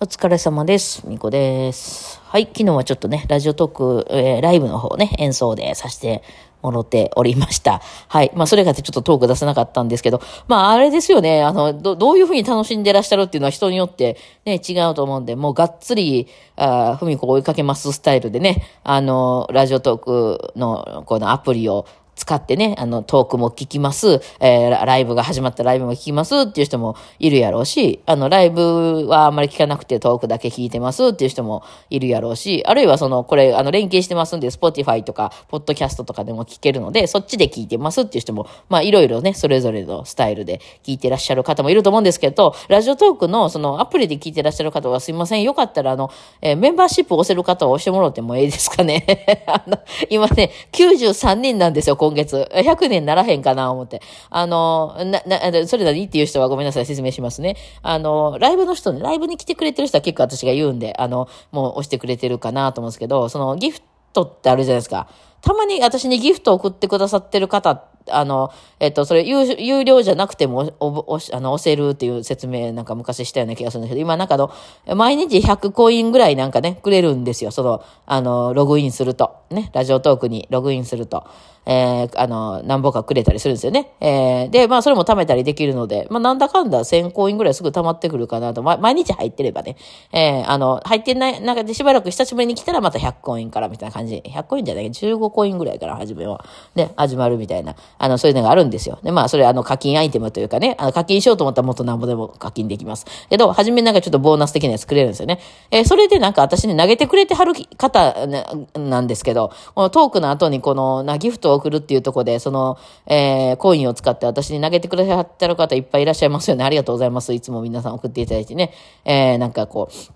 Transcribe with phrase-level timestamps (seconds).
[0.00, 1.08] お疲れ様です。
[1.08, 2.20] みこです。
[2.22, 6.22] はい、昨日はちょっとね、ラジオトーク、えーライブの方ね、演奏でさせて
[6.62, 7.82] もろておりました。
[8.06, 8.30] はい。
[8.36, 21.86] まあ、それがちょっとトーク出せなかったんですけど、まあ、あれですよね、あの、ど、どういうふうに楽しんでらっしゃるっていうのは人によってね、違うと思うんで、もうがっつり、あふみこ追いかけますスタイルでね、あの、ラジオトークの、このアプリを、
[22.18, 46.10] 使ってね、あの、トークも聞きます、えーライブが始まったライブも聞きますっていう人もいるやろうし、あの、ライブはあんまり聞かなくてトークだけ聞いてますっていう人もいるやろうし、あるいはその、これ、あの、連携してますんで、Spotify とか、ポッドキャストとかでも聞けるので、そっちで聞いてますっていう人も、まあ、いろいろね、それぞれのスタイルで聞いてらっしゃる方もいると思うんですけど、ラジオトークの、その、アプリで聞いてらっしゃる方はすいません、よかったら、あの、
[46.42, 49.44] えーメンバーシップを押せる方は押してもらってもいいですかね。
[49.46, 49.78] あの、
[50.10, 52.48] 今ね、93人なんですよ、今月。
[52.52, 54.00] 100年ならへんかな、思って。
[54.30, 56.04] あの、な、な、それ何？
[56.04, 57.56] っていう人はごめんなさい、説明しますね。
[57.82, 63.80] あの、ライブの人ね、ライブに来てくれてる人は結構私が言うんで、あの、もう押してくれてるかなと思うんですけど、そのギフ
[64.12, 65.08] トってあるじゃないですか。
[65.40, 68.50] たまに私にギフトを送ってくださってる方、あの、
[68.80, 74.50] えっと、それ有、有料じゃなくても、お、お、あの、押せるっていう説明なんか昔したような気がするんだけど、今なんかの、
[74.96, 77.50] 毎日100コインぐらいなんかね、くれるんですよ。
[77.50, 79.36] その、あの、ログインすると。
[79.50, 81.24] ね、ラジオトークにログインすると。
[81.68, 83.92] えー、あの、何本かくれたりするんですよね。
[84.00, 88.62] えー、で、まあ、それも貯めたりできるので、まあ、なんだかんだ1000コインぐらいすぐ貯まってくるかなと。
[88.62, 89.76] ま、毎日入ってればね。
[90.10, 94.22] えー、あの、入ってない中でしばらく久しぶりに来たらまた100コインからみたいな感じ。
[94.24, 96.44] 100コインじゃない15コインぐらいから始めは。
[96.74, 97.76] ね、始まるみたいな。
[97.98, 98.98] あの、そういうのがあるんですよ。
[99.02, 103.04] で、まあ、それあの、課金アイテムというかね、あの、課金しようと思ったらもっとなんぼでも課金できます。
[103.28, 105.40] けど、初めなんかちょっとボーナス的なやつくれるんですよね。
[105.70, 116.64] えーそれでなんか私に投げてくれてはる方ななんですけど、このトークの後にこのなギフトを送るっていうところで、その、えーコインを使って私に投げてくださってる方いっぱいいらっしゃいますよね。
[116.64, 117.32] ありがとうございます。
[117.34, 118.72] いつも皆さん送っていただいてね。
[119.04, 120.12] えーなんかこう、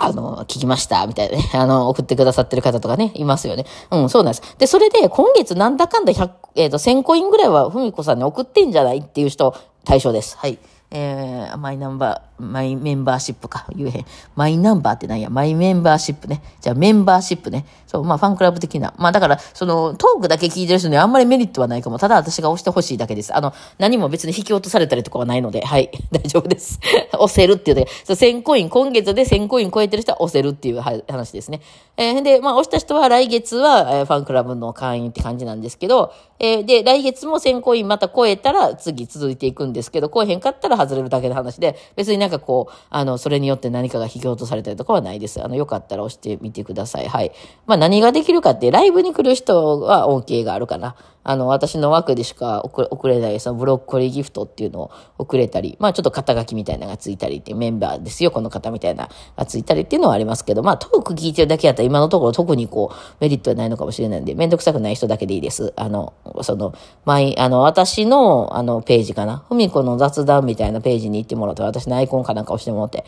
[0.00, 1.50] あの、聞きました、みたいなね。
[1.54, 3.66] あの、送ってくださってる方とかね、いますよね。
[3.90, 4.56] うん、そうなんです。
[4.56, 9.54] で、それで、今月なんだかんだ100、えっ、と、1000コインぐらいは、ふみこさんに送ってんじゃないっていう人、
[9.84, 10.36] 対象です。
[10.38, 10.58] はい。
[10.92, 14.06] えー、マイナンバー、マイメンバーシップか、言えへん。
[14.36, 16.42] マイナンバーって何や、マイメンバーシップね。
[16.60, 17.66] じゃあ、メンバーシップね。
[17.86, 18.94] そう、まあ、ファンクラブ的な。
[18.98, 21.98] まあ、だから、その、トークだけ聞いてる人にはあんまりメリットはないかも。
[21.98, 23.34] ただ、私が押してほしいだけです。
[23.34, 26.80] あの、何も別に引き落とされたりとかはないので、はい、 大丈夫です。
[27.18, 27.86] 押せるっていうね。
[28.04, 31.60] そう1000コイン、今月で1000コイン超えてる人は押せるっていう話ですね。
[31.96, 45.42] えーで、まあ、押した人は来月は、えーファンクラブの会員って感じなんですけど、えーで、来月も1000コインまた超えたら次続いていくんですけど、超えへんかったら外れるだけの話で、別になんかんかこう、あの、それによって何かが引き落とされたりとかはないです。
[45.42, 47.08] あの、よかったら押してみてください。
[47.08, 47.32] はい。
[47.66, 50.94] まあ、何ができるかって、ライブに来る人は OK があるかな。
[51.28, 65.74] あの、私の枠でしか送れ送れない、そのブロッコリーギフトっていうのを送れたり、まあちょっと肩書きみたいなのがついたりっていうメンバーですよ、この方みたいながついたりっていうのはありますけど、まあトーク聞いてるだけやったら今のところ特にこうメリットはないのかもしれないんで、めんどくさくない人だけでいいです。
[65.76, 66.72] あの、その、
[67.04, 73.04] 前、あの、私のあのページかな、ふみこの雑談みたいなページに行ってもらうと、私のアイコンかなんか押してもらって、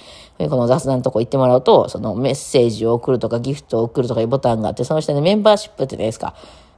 [0.48, 6.34] この雑談のとこ行ってもらうと、そのメッセージを送るとかギフトを送るとかいうボタンがあって、その下にメンバーシップってないですか。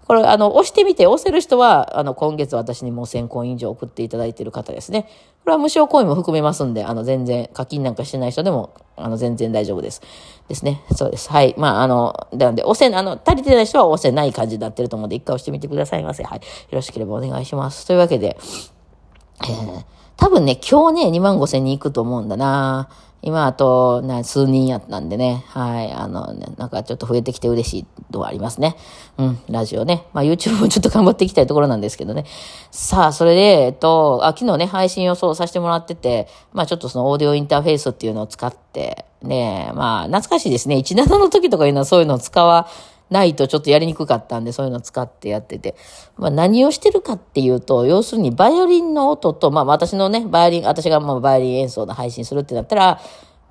[0.06, 5.04] これ、あの、押してみて、押せる人は、あの、今月私にもう1000コイン以上送っていただいている方ですね。
[5.44, 10.02] これは無償コインも含めますんで、あの、全然、課金なんかしてない人でも、あの、全然大丈夫です。
[10.48, 10.82] ですね。
[10.94, 11.30] そうです。
[11.30, 11.54] はい。
[11.56, 16.24] まあ、あの、なんで、押せ、あの、足りてない人は押せない感じになってると思うんで、一回押してみてくださいませ。
[16.24, 16.38] はい。
[16.38, 17.86] よろしければお願いします。
[17.86, 18.36] というわけで、
[19.40, 22.88] えー多分ね、今日ね、2万5千人行くと思うんだな。
[23.24, 25.44] 今、あと、な、数人やったんでね。
[25.48, 25.92] はい。
[25.92, 28.76] あの、ねなんかちょっと増えてきて嬉しいのはありますね。
[29.16, 30.06] うん、ラジオね。
[30.12, 32.24] まあ YouTube もちょっと頑張っていきたいところなんですけどね。
[32.72, 40.76] さあ、それで、えっと、あ、昨日ね、配信予想させてもらってて、まあちょっとそのオーディオインターフェースっていうのを使って、ね、まあ懐かしいですね。
[40.78, 42.66] 17の時とかいうのはそういうのを使わ、
[43.12, 45.76] ないとちょっとやりにくかったんで、そういうのを使ってやってて。
[46.16, 53.00] まあ何をしてるかっていうと、要するにバイオリンの音と、まあ私のね、バイオリン、私がもうバイオリン演奏の配信するってなったら、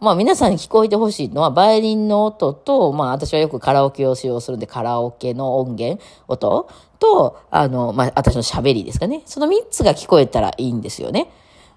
[0.02, 6.68] まあ皆さんに聞こえてほしいのは、バイオリンの音と、まあ私はよくカラオケを使用するんで、カラオケの音源、音
[7.00, 9.22] と、あの、まあ私の喋りですかね。
[9.26, 11.32] その3つが聞こえたらいいんですよね。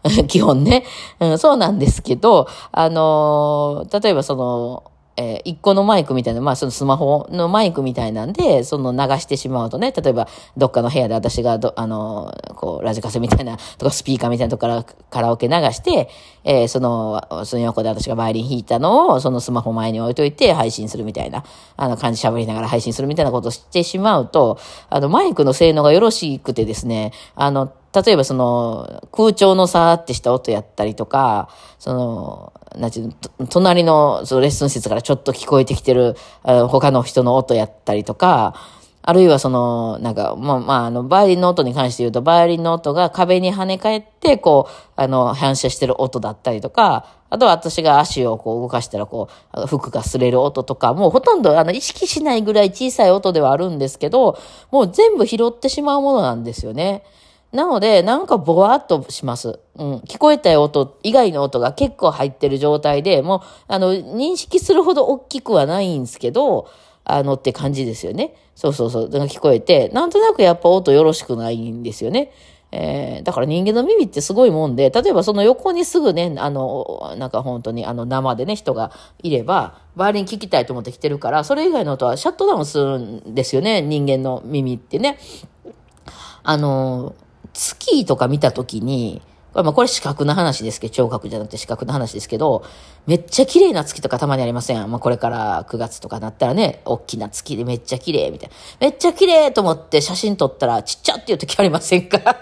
[0.28, 0.84] 基本ね、
[1.20, 1.38] うん。
[1.38, 4.84] そうなんですけど、あの例えばその、
[5.16, 16.08] えー一個のマイクみたいな、まあそのスマホのマイクみたいなんで、その流してしまうとね、例えばどっかの部屋で私が、あのこう、ラジカセみたいな、とかスピーカーみたいなとこからカラオケ流して、
[16.44, 21.44] えーその、その横で私がバイオリン弾いたのを、そのスマホ前に置いといて配信するみたいな、
[21.76, 24.58] あの感じ喋りながら配信するみたいなことをしてしまうと、
[24.90, 31.48] あの、マイクの性能がよろしくてですね、あの、例えばその、空調のさーってした音やったりとか、
[31.78, 33.08] その、なんていう
[33.38, 38.54] の、隣のそのレッスン室からちょっと聞こえてきてる、他の人の音やったりとか、
[39.06, 54.38] あるいはその、なんか、まあ、まあ、あの、バイオリンの音に関して言うと、バイオリンの音が壁に跳ね返って、こう、あの、反射してる音だったりとか、あとは私が足をこう動かしたら、こう、服が擦れる音とか、もうほとんど、あの、意識しないぐらい小さい音ではあるんですけど、
[54.70, 57.02] もう全部拾ってしまうものなんですよね。
[57.54, 59.60] なので、なんかぼわっとします。
[59.76, 59.96] うん。
[59.98, 66.68] 聞こえた音以外の音が結構入ってる状態で、もう、あの、認識するほど大きくはないんですけど、
[67.04, 68.34] あのって感じですよね。
[68.56, 69.08] そうそうそう。
[69.08, 72.32] が聞こえて、なんとなくやっぱ音よろしくないんですよね。
[72.72, 78.90] えー、だから人間の耳ってすごいもんで、例えばその横にすぐね、あの、なんか本当にあの生でね、人が
[79.22, 85.18] いれば、バイオリン聞きたいと思って来てるから、それ以外の音はシャットダウンするんですよね、人間の耳ってね。
[86.42, 87.14] あの、
[87.54, 89.22] 月とか見たときに、
[89.52, 92.64] これまあこれ視覚の話ですけど、聴覚じゃなくて視覚の話ですけど、
[93.06, 94.90] めっちゃ綺麗な月とかたまにありません？
[94.90, 98.54] まあこれから9月とかなったらね、大きな月でめっちゃ綺麗みたいな。
[98.80, 102.18] めっちゃ綺麗と思って写真撮ったらちっちゃっていう時ありませんか？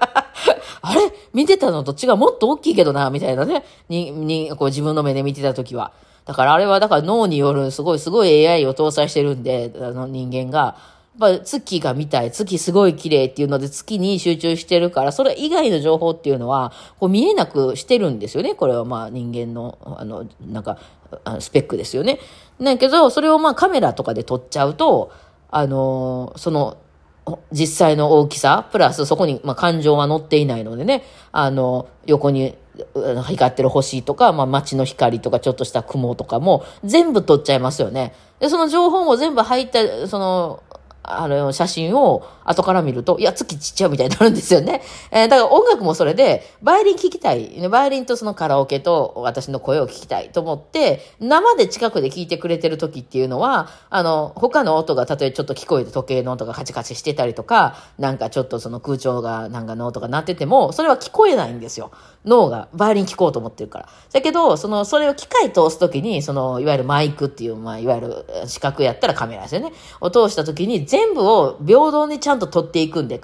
[0.81, 1.01] あれ？
[1.35, 3.65] 見てたのと違うもっと大きいけどな、みたいなね。
[3.91, 5.93] に、に、こう自分の目で見てた時は。
[6.25, 10.77] だからあれはだから脳によるすごいすごい AI を搭載してるんで、あの人間が、
[11.19, 18.55] ぱ月が見たい、月すごい綺麗っていうので月に集中してるから、それ以外の情報っていうのは、こう見えなくしてるんですよね。
[18.55, 20.79] これはまあ人間の、あの、なんか、
[21.41, 22.19] スペックですよね。
[22.61, 25.13] だけど、それをまあカメラとかで撮っちゃうと、
[25.51, 26.79] あの、その、
[27.53, 32.57] 実際の大きさ、プラスそこに、まあ、感情は乗っていないのでね、あの、横に
[33.29, 38.15] 光ってる星とか、まあ、街の光とか、ちょっとした雲とかも、全部撮っちゃいますよね。
[38.41, 40.63] で、その情報も全部入った、その、
[41.05, 44.83] あの、写真を後から見ると、いや、月ちっちゃいみたいになるんですよね。
[45.11, 47.69] えー、だから音楽もそれで、バイオリン聴きたい。
[47.69, 61.91] バイオリンとそのカラオケと私の声を聞きたいと思って、生で近くで聞いてくれてる時っていうのは、あの、他の音がたとえちょっと聞こえて時計の音がカチカチしてたりとか、なんかちょっとその空調がなんかの音が鳴ってても、それは聞こえないんですよ。
[62.25, 63.89] 脳がバイオリン聴こうと思ってるから。
[64.13, 69.73] だけど、その、それを機械通すときに、その、いわゆるマイクっていう、まあ、いわゆる四角やったらカメラですよね。
[70.01, 73.19] を通したときに、全部を平等にちゃんと撮っていくんで、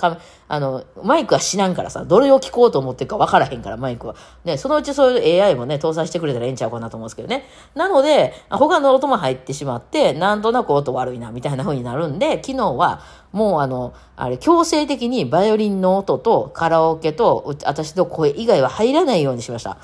[0.49, 4.17] あの、マイクは知らんからさ、どれを聞こうと思ってるか分からへんから、マイクは。
[4.45, 7.45] ね、そのうちそういう AI もね、搭載してくれたらええんちゃうかなと思うんですけどね。
[7.75, 13.03] なので、他の音も入ってしまって、なんとなく音悪いな、みたいな風になるんで、昨日は、
[13.33, 19.77] もうあの、あれ、強制的にバイオリンの音とカラオケと、私の声以外は入らないようにしました。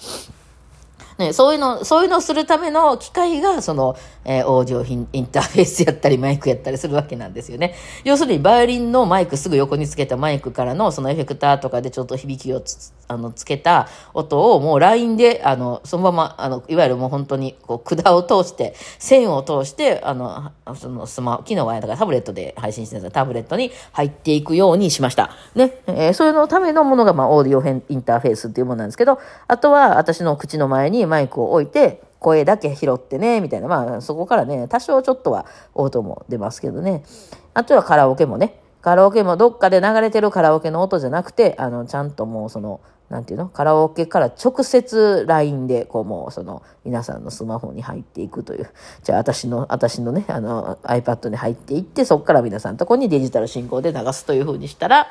[1.19, 7.75] ね、そういうの、そういうのをするための機械が、その、えー、オーディオインターフェースやったり、マイクやったりするわけなんですよね。
[8.05, 25.31] 要するに、バイオリンのマイクすぐ横につけたマイクからの、そのエフェクターとかでちょっと響きをつ、あの、つけた音を、もう LINE で、あの、そのまま、あの、いわゆるもう本当に、こう、管を通して、線を通して、あの、そのスマホ、昨日はだからタブレットで配信してたタブレットに入っていくようにしました。
[25.55, 25.83] ね。
[25.87, 29.19] えー、それのためのものが、まあ、オーディオインターフェースっていうものなんですけど、
[29.49, 33.69] あとは、私の口の前にマイクを置いて、声だけ拾ってね、みたいな。
[33.69, 35.45] まあ、そこからね、多少ちょっとは
[35.75, 37.05] 音も出ますけどね。
[37.53, 38.61] あとはカラオケもね。
[38.81, 42.81] カラオケもどっかで流れてるカラオケの音じゃなくて、あの、ちゃんともうその、
[43.11, 43.49] なんていうの？
[43.49, 48.71] カラオケから直接 LINE で、こうもうその、皆さんのスマホに入っていくという。
[49.03, 55.09] じゃあ私の、私のね、あの、iPad に入っていって、そこから皆さんとこにデジタル進行で流すというふうにしたら、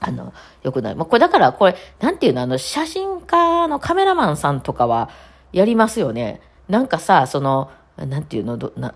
[0.00, 0.94] あの、よくない。
[0.94, 5.10] もうこれだから、これ、なんていうの、あの、写真家のカメラマンさんとかは、
[5.52, 6.40] やりますよね。
[6.68, 8.94] なんかさ、その、なんていうのな、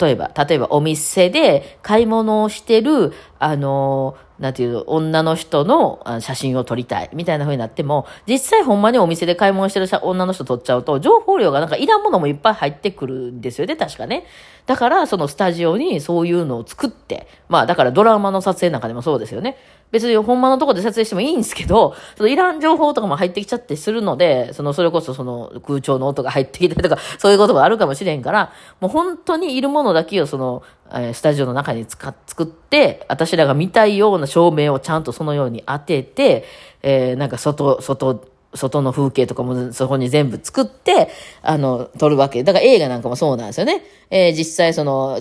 [0.00, 14.24] 例えば、例えばお店で買い物をしてる、あの、なんていう、女の人の写真を撮りたい、みたいな風になっても、実際ほんまにお店で買い物してる女の人撮っちゃうと、情報量がなんかいらんものもいっぱい入ってくるんですよね、確かね。
[14.66, 19.56] だから、そのスタジオにそういうのを作って、まあだからドラマの撮影なんかでもそうですよね。
[19.90, 30.62] 別に本場のとこで撮影してもいいんですけど、そのいらん情報とかも入ってきちゃってするので、その、それこそその空調の音が入ってきたりとか、そういうことがあるかもしれんから、もう本当にいるものだけをその、
[30.94, 36.44] え、スタジオの中に、作って、私らが見たいような照明をちゃんとそのように当てて、
[36.82, 38.20] えー、なんか外、外、
[38.54, 41.10] 外の風景とかもそこに全部作って、
[41.42, 42.42] あの、撮るわけ。
[42.42, 43.84] だから映画なんかもそうなんですよね。
[44.10, 45.20] えー、実際その、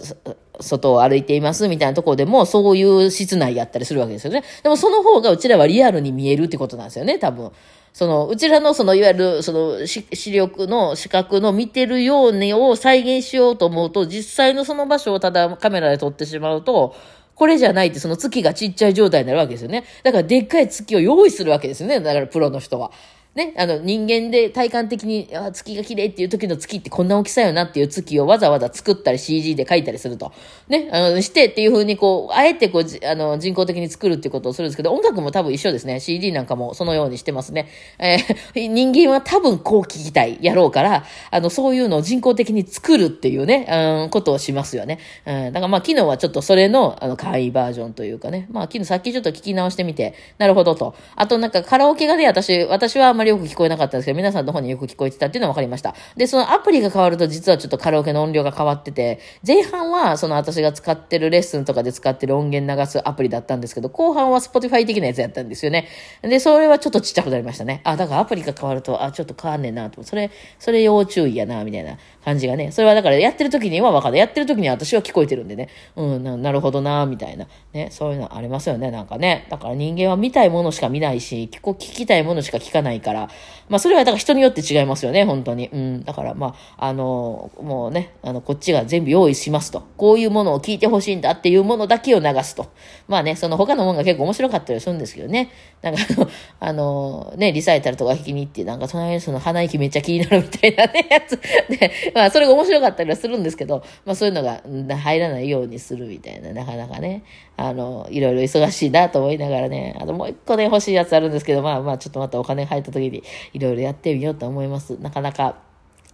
[0.59, 4.43] 外を歩いていますみたいなところでも、そういう室内やったりするわけですよね。
[4.63, 7.51] でもその方がうちらはリアルに見えるってことなんですよね、多分。
[7.97, 16.95] その、うちらのその、いわゆる、その、視力の、視覚の見てるようにを再現しようと思うと、実際のその場所をただカメラで撮ってしまうと、
[17.33, 19.83] これじゃないってその月がちっちゃい状態になるわけですよね。
[20.03, 21.99] だからでっかい月を用意するわけですよね。
[21.99, 22.91] だからプロの人は。
[23.37, 30.31] ね、あの、人間で体感的に、あ月が綺麗っていう時の月ってこんな大きさよなっていう月をわざわざ作ったり CG で描いたりすると。
[30.67, 35.99] ね、あの、してっていう風にこう、あえてこう、あの、人工的に作るっていうことをするんですけど、音楽も多分一緒ですね。
[35.99, 37.67] CD なんかもそのようにしてますね。
[37.99, 43.67] えー、 人間は多分こう聞きたい、やろうから、あの、そういうのを人工的に作るっていうね、
[44.03, 44.97] うん、ことをしますよね。
[45.27, 48.47] うん、だからまあ昨日はちょっとそれの、あの、簡易バージョンというかね。
[48.49, 50.95] まあ昨日さっきちょっと聞き直してみて、なるほどと。
[51.15, 55.95] あとなんかカラオケがね、私、私はあまりよく聞こえなかったんですけど、皆さんの方によく聞こえてたっていうのは分かりました。
[56.15, 65.87] で、そのアプリが変わると実はちょっとカラオケの音量が変わってて、前半はその私が使ってるレッスンとかで使ってる音源流すアプリだったんですけど、後半は Spotify 的なやつやったんですよね。
[66.21, 67.81] で、それはちょっとちっちゃくなりましたね。
[67.83, 70.03] あ、だからアプリが変わると、あ、ちょっと変わんねんなと。
[70.03, 72.71] それ、それ要注意やな、みたいな感じがね。
[72.71, 74.17] それはだからやってる時には分かる。
[74.17, 75.69] やってる時には私は聞こえてるんでね。
[75.95, 77.47] うんな、なるほどな、みたいな。
[77.73, 79.47] ね、そういうのありますよね、なんかね。
[79.49, 83.29] だから人間は見たいものしか見ないし、聞きたいものしか聞かないから、から
[83.69, 85.67] まあそれはだから人によって違いますよね、本当に。
[85.67, 86.03] うん。
[86.03, 89.85] だからまあ、あの、もうね、あの、こっちが全部用意しますと。
[89.97, 92.71] こういうものを聞いてほしいんだっていうものだけを流すと。
[93.07, 95.51] まあね、その他のものが結構面白かったりするんですけどね。
[95.81, 96.01] なんか
[96.61, 101.37] あの、ね、リサイタルとか弾きに行って、なんか隣にその鼻息めっちゃ気になるみたいなね、 やつ。
[101.69, 104.61] で、まあそれが面白かったりはするんですけど、まあそういうのが
[104.95, 107.23] 入らないようにするみたいな、なかなかね、
[107.57, 113.23] あの、いろいろ忙しいなと思いながらね、あともう一個ね、欲しいやつあるんですけど、まあまあちょっとまたお金入った時に
[113.53, 114.97] いろいろやってみようと思います。
[114.99, 115.66] なかなか、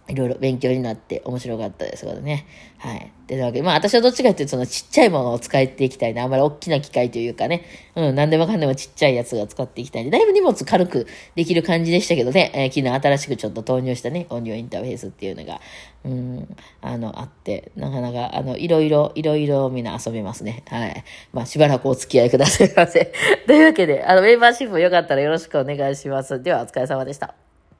[0.08, 2.46] いろいろ勉強になって面白かったですけどね。
[2.78, 3.10] はい。
[3.26, 6.24] というわけで、まあ私はどっちかっていうとそのちっちゃいものを使っていきたいな。
[6.24, 7.64] あんまり大きな機械というかね。
[7.96, 12.52] うん、何でもかんでもちっちゃいやつが使っていきたいだいぶ荷物軽くできる感じでしたけどね。
[12.54, 15.60] えー、昨日新しくちょっと投入したね、音量インターフェースっていうのが、
[16.04, 20.64] うん、あの、あって、なかなか、あの、いろいろ、いろいろみんな遊べますね。
[20.68, 21.04] はい。
[21.32, 23.10] まあしばらくお付き合いくださいませ。
[23.46, 26.42] というわけで、あの、メンバーシップよかったらよろしくお願いします。
[26.42, 27.43] では、お疲れ様でした。